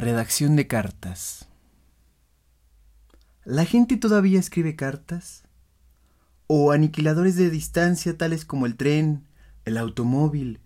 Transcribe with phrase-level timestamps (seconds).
[0.00, 1.46] redacción de cartas.
[3.44, 5.44] ¿La gente todavía escribe cartas?
[6.46, 9.28] ¿O aniquiladores de distancia tales como el tren,
[9.64, 10.60] el automóvil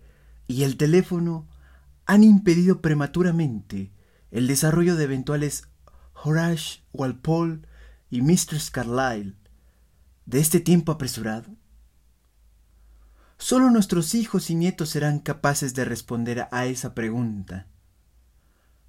[0.47, 1.47] y el teléfono
[2.05, 3.91] han impedido prematuramente
[4.31, 5.67] el desarrollo de eventuales
[6.23, 7.61] Horace Walpole
[8.09, 8.59] y Mr.
[8.71, 9.35] Carlyle
[10.25, 11.49] de este tiempo apresurado?
[13.37, 17.67] Solo nuestros hijos y nietos serán capaces de responder a esa pregunta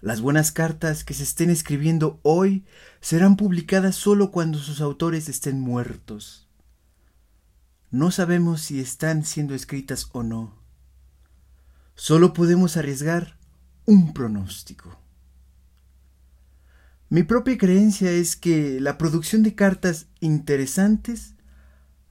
[0.01, 2.65] las buenas cartas que se estén escribiendo hoy
[3.01, 6.49] serán publicadas solo cuando sus autores estén muertos.
[7.91, 10.55] No sabemos si están siendo escritas o no.
[11.95, 13.39] Solo podemos arriesgar
[13.87, 15.01] un pronóstico.
[17.09, 21.35] Mi propia creencia es que la producción de cartas interesantes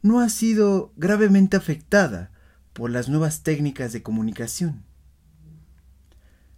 [0.01, 2.31] no ha sido gravemente afectada
[2.73, 4.83] por las nuevas técnicas de comunicación.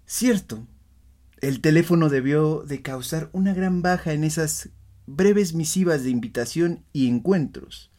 [0.05, 0.67] Cierto,
[1.41, 4.69] el teléfono debió de causar una gran baja en esas
[5.05, 7.91] breves misivas de invitación y encuentros,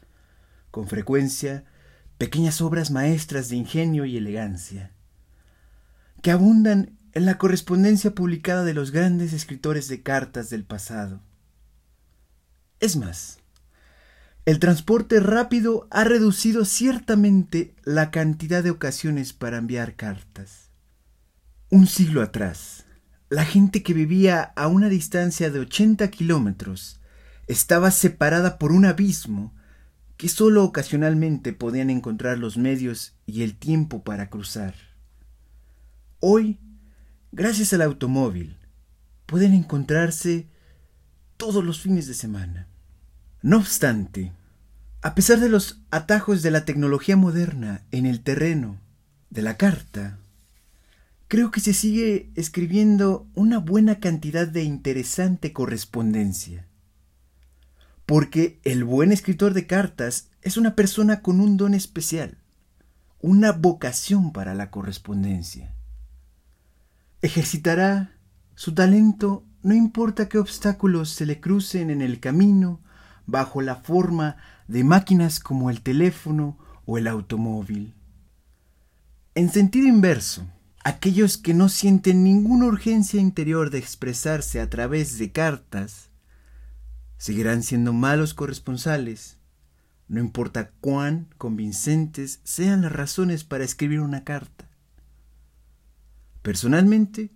[0.71, 1.65] con frecuencia
[2.19, 4.93] pequeñas obras maestras de ingenio y elegancia,
[6.21, 11.23] que abundan en la correspondencia publicada de los grandes escritores de cartas del pasado.
[12.81, 13.39] Es más,
[14.45, 20.71] el transporte rápido ha reducido ciertamente la cantidad de ocasiones para enviar cartas.
[21.71, 22.87] Un siglo atrás,
[23.31, 27.01] la gente que vivía a una distancia de 80 kilómetros
[27.47, 29.55] estaba separada por un abismo
[30.17, 34.75] que sólo ocasionalmente podían encontrar los medios y el tiempo para cruzar.
[36.21, 36.59] Hoy,
[37.31, 38.57] gracias al automóvil,
[39.27, 40.49] pueden encontrarse
[41.37, 42.67] todos los fines de semana.
[43.43, 44.33] No obstante,
[45.03, 48.81] a pesar de los atajos de la tecnología moderna en el terreno
[49.31, 50.19] de la carta,
[51.29, 56.67] creo que se sigue escribiendo una buena cantidad de interesante correspondencia.
[58.07, 62.39] Porque el buen escritor de cartas es una persona con un don especial,
[63.21, 65.75] una vocación para la correspondencia.
[67.21, 68.13] Ejercitará
[68.55, 72.81] su talento no importa qué obstáculos se le crucen en el camino
[73.27, 74.37] bajo la forma
[74.67, 76.57] de máquinas como el teléfono
[76.87, 77.95] o el automóvil.
[79.35, 80.47] En sentido inverso,
[80.85, 86.11] aquellos que no sienten ninguna urgencia interior de expresarse a través de cartas,
[87.17, 89.39] seguirán siendo malos corresponsales,
[90.07, 94.69] no importa cuán convincentes sean las razones para escribir una carta.
[96.43, 97.31] Personalmente,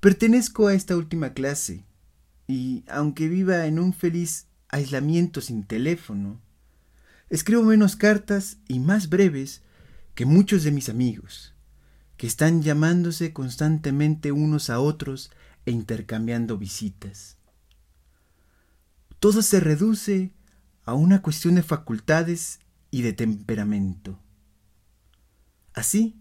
[0.00, 1.84] pertenezco a esta última clase,
[2.46, 6.40] y aunque viva en un feliz aislamiento sin teléfono,
[7.30, 9.62] escribo menos cartas y más breves
[10.14, 11.52] que muchos de mis amigos
[12.22, 15.32] que están llamándose constantemente unos a otros
[15.66, 17.36] e intercambiando visitas.
[19.18, 20.30] Todo se reduce
[20.84, 22.60] a una cuestión de facultades
[22.92, 24.20] y de temperamento.
[25.74, 26.14] Así,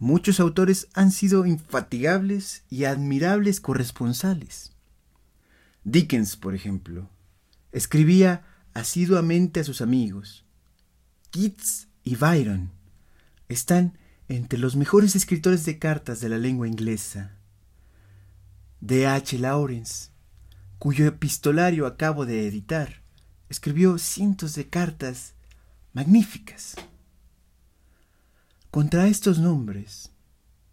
[0.00, 4.72] muchos autores han sido infatigables y admirables corresponsales.
[5.84, 7.08] Dickens, por ejemplo,
[7.70, 8.44] escribía
[8.74, 10.44] asiduamente a sus amigos.
[11.30, 12.72] Keats y Byron
[13.48, 13.96] están
[14.36, 17.36] entre los mejores escritores de cartas de la lengua inglesa.
[18.80, 19.06] D.
[19.06, 19.38] H.
[19.38, 20.10] Lawrence,
[20.78, 23.02] cuyo epistolario acabo de editar,
[23.50, 25.34] escribió cientos de cartas
[25.92, 26.76] magníficas.
[28.70, 30.10] Contra estos nombres,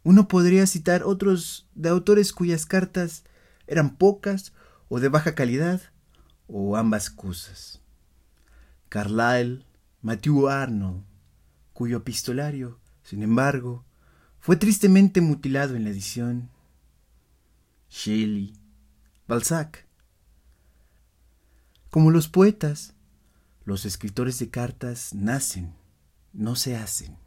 [0.04, 3.26] uno podría citar otros de autores cuyas cartas
[3.68, 4.54] eran pocas
[4.88, 5.82] o de baja calidad,
[6.48, 7.82] o ambas cosas.
[8.88, 9.66] Carlyle,
[10.02, 11.04] Matthew Arnold,
[11.74, 13.84] cuyo epistolario sin embargo,
[14.40, 16.52] fue tristemente mutilado en la edición.
[17.90, 18.54] Shelley,
[19.28, 19.88] Balzac.
[21.90, 22.94] Como los poetas,
[23.66, 25.74] los escritores de cartas nacen,
[26.34, 27.18] no se hacen.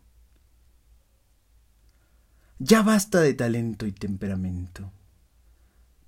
[2.61, 4.93] Ya basta de talento y temperamento.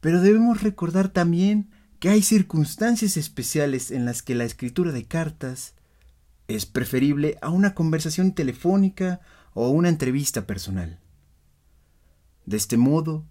[0.01, 1.69] Pero debemos recordar también
[1.99, 5.75] que hay circunstancias especiales en las que la escritura de cartas
[6.47, 9.21] es preferible a una conversación telefónica
[9.55, 11.01] o una entrevista personal.
[12.45, 13.25] De este modo,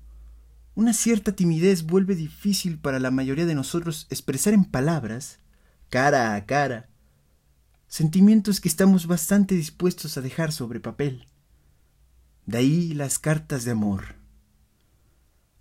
[0.76, 5.40] una cierta timidez vuelve difícil para la mayoría de nosotros expresar en palabras,
[5.90, 6.90] cara a cara,
[7.88, 11.28] sentimientos que estamos bastante dispuestos a dejar sobre papel.
[12.48, 14.16] De ahí las cartas de amor.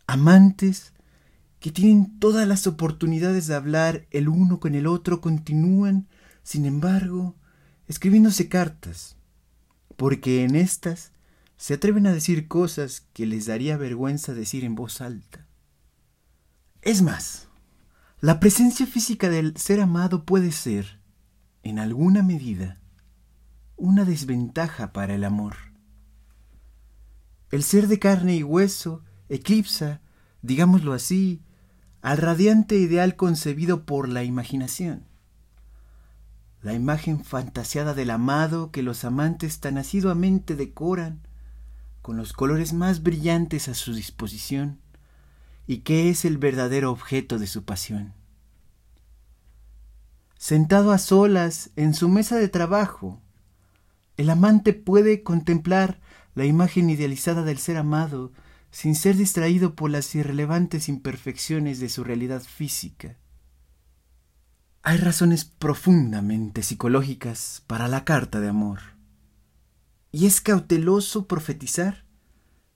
[0.07, 0.95] Amantes
[1.61, 6.09] que tienen todas las oportunidades de hablar el uno con el otro continúan,
[6.43, 7.37] sin embargo,
[7.87, 9.17] escribiéndose cartas,
[10.03, 11.13] porque en estas
[11.57, 15.47] se atreven a decir cosas que les daría vergüenza decir en voz alta.
[16.81, 17.47] Es más,
[18.19, 20.99] la presencia física del ser amado puede ser,
[21.63, 22.81] en alguna medida,
[23.77, 25.55] una desventaja para el amor.
[27.53, 30.01] El ser de carne y hueso eclipsa,
[30.41, 31.43] digámoslo así,
[32.01, 35.07] al radiante ideal concebido por la imaginación.
[36.63, 41.21] La imagen fantasiada del amado que los amantes tan asiduamente decoran
[42.03, 44.79] con los colores más brillantes a su disposición
[45.67, 48.15] y que es el verdadero objeto de su pasión.
[50.37, 53.21] Sentado a solas en su mesa de trabajo,
[54.17, 56.01] el amante puede contemplar
[56.35, 58.33] la imagen idealizada del ser amado
[58.71, 63.17] sin ser distraído por las irrelevantes imperfecciones de su realidad física.
[64.85, 68.81] Hay razones profundamente psicológicas para la carta de amor.
[70.11, 72.05] Y es cauteloso profetizar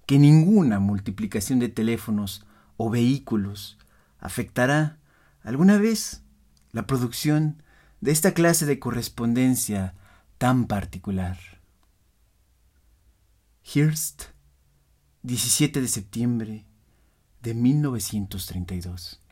[0.06, 3.76] que ninguna multiplicación de teléfonos o vehículos
[4.20, 4.99] afectará
[5.43, 6.23] alguna vez
[6.70, 7.61] la producción
[8.00, 9.94] de esta clase de correspondencia
[10.38, 11.38] tan particular.
[13.64, 14.26] Hearst,
[15.23, 16.67] 17 de septiembre
[17.43, 19.25] de 1932.